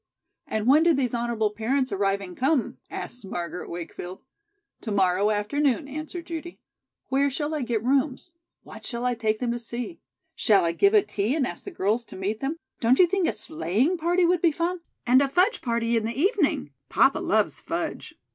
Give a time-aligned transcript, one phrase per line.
[0.47, 4.23] "And when do these honorable parents arriving come?" asked Margaret Wakefield.
[4.81, 6.57] "To morrow afternoon," answered Judy.
[7.09, 8.31] "Where shall I get rooms?
[8.63, 9.99] What shall I take them to see?
[10.33, 12.57] Shall I give a tea and ask the girls to meet them?
[12.79, 14.79] Don't you think a sleighing party would be fun?
[15.05, 16.71] And a fudge party in the evening?
[16.89, 18.15] Papa loves fudge.